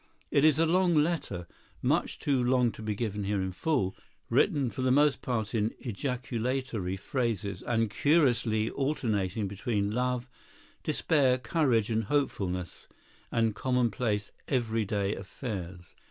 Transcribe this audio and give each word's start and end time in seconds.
It 0.31 0.43
is 0.43 0.57
a 0.57 0.65
long 0.65 0.95
letter, 0.95 1.45
much 1.83 2.17
too 2.17 2.43
long 2.43 2.71
to 2.71 2.81
be 2.81 2.95
given 2.95 3.23
here 3.23 3.39
in 3.39 3.51
full, 3.51 3.95
written 4.31 4.71
for 4.71 4.81
the 4.81 4.89
most 4.89 5.21
part 5.21 5.53
in 5.53 5.75
ejaculatory 5.79 6.97
phrases, 6.97 7.61
and 7.61 7.87
curiously 7.87 8.67
alternating 8.71 9.47
between 9.47 9.91
love, 9.91 10.27
despair, 10.81 11.37
courage 11.37 11.91
and 11.91 12.05
hopefulness 12.05 12.87
and 13.31 13.53
commonplace, 13.53 14.31
everyday 14.47 15.13
affairs. 15.13 15.93